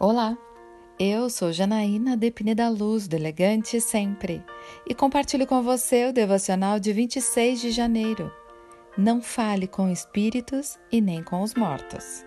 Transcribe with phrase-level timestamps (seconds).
[0.00, 0.38] Olá,
[0.96, 4.44] eu sou Janaína Depine da Luz, do Elegante Sempre,
[4.88, 8.30] e compartilho com você o devocional de 26 de janeiro.
[8.96, 12.24] Não fale com espíritos e nem com os mortos.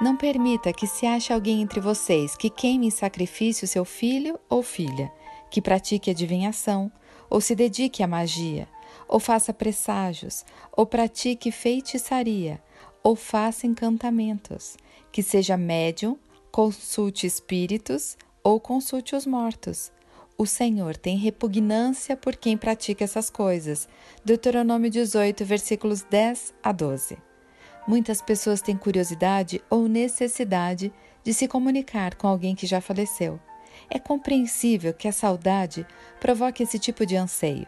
[0.00, 4.64] Não permita que se ache alguém entre vocês que queime em sacrifício seu filho ou
[4.64, 5.12] filha,
[5.48, 6.90] que pratique adivinhação,
[7.30, 8.66] ou se dedique à magia,
[9.06, 10.44] ou faça presságios,
[10.76, 12.60] ou pratique feitiçaria,
[13.00, 14.76] ou faça encantamentos
[15.12, 16.16] que seja médium,
[16.50, 19.92] consulte espíritos ou consulte os mortos.
[20.36, 23.86] O Senhor tem repugnância por quem pratica essas coisas.
[24.24, 27.18] Deuteronômio 18, versículos 10 a 12.
[27.86, 30.92] Muitas pessoas têm curiosidade ou necessidade
[31.22, 33.38] de se comunicar com alguém que já faleceu.
[33.90, 35.86] É compreensível que a saudade
[36.18, 37.66] provoque esse tipo de anseio,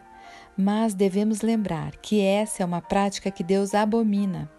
[0.57, 4.49] mas devemos lembrar que essa é uma prática que Deus abomina.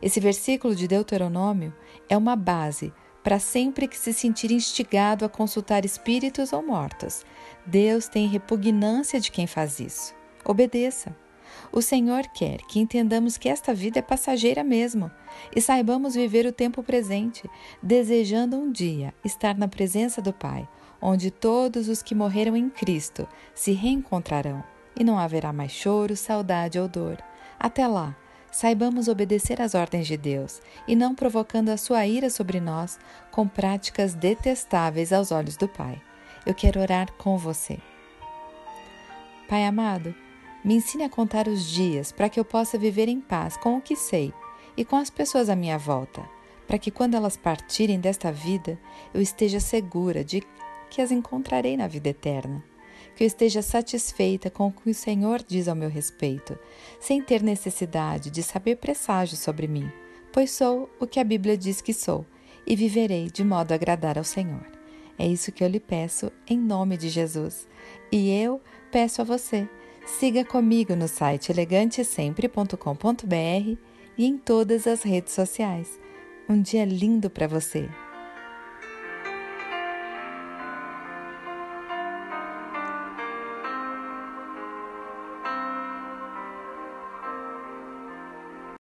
[0.00, 1.74] Esse versículo de Deuteronômio
[2.08, 7.24] é uma base para sempre que se sentir instigado a consultar espíritos ou mortos.
[7.66, 10.14] Deus tem repugnância de quem faz isso.
[10.44, 11.14] Obedeça.
[11.72, 15.10] O Senhor quer que entendamos que esta vida é passageira mesmo
[15.54, 17.48] e saibamos viver o tempo presente,
[17.82, 20.68] desejando um dia estar na presença do Pai,
[21.00, 24.62] onde todos os que morreram em Cristo se reencontrarão
[24.98, 27.18] e não haverá mais choro, saudade ou dor.
[27.58, 28.16] Até lá,
[28.50, 32.98] saibamos obedecer às ordens de Deus e não provocando a sua ira sobre nós
[33.30, 36.00] com práticas detestáveis aos olhos do Pai.
[36.44, 37.78] Eu quero orar com você.
[39.48, 40.14] Pai amado,
[40.64, 43.80] me ensine a contar os dias para que eu possa viver em paz com o
[43.80, 44.32] que sei
[44.76, 46.22] e com as pessoas à minha volta,
[46.66, 48.78] para que quando elas partirem desta vida
[49.12, 50.42] eu esteja segura de
[50.88, 52.69] que as encontrarei na vida eterna
[53.20, 56.58] que eu esteja satisfeita com o que o Senhor diz ao meu respeito,
[56.98, 59.92] sem ter necessidade de saber presságio sobre mim,
[60.32, 62.24] pois sou o que a Bíblia diz que sou
[62.66, 64.66] e viverei de modo a agradar ao Senhor.
[65.18, 67.68] É isso que eu lhe peço em nome de Jesus.
[68.10, 68.58] E eu
[68.90, 69.68] peço a você,
[70.06, 73.78] siga comigo no site elegantesempre.com.br
[74.16, 76.00] e em todas as redes sociais.
[76.48, 77.86] Um dia lindo para você!